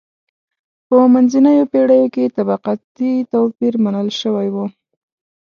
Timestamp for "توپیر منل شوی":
3.31-4.47